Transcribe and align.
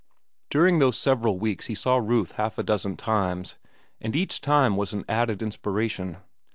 During 0.49 0.79
those 0.79 0.97
several 0.97 1.37
weeks 1.37 1.67
he 1.67 1.75
saw 1.75 1.97
Ruth 1.97 2.31
half 2.31 2.57
a 2.57 2.63
dozen 2.63 2.97
times, 2.97 3.57
and 3.99 4.15
each 4.15 4.41
time 4.41 4.75
was 4.75 4.93
an 4.93 5.05
added 5.07 5.43
inspiration. 5.43 6.17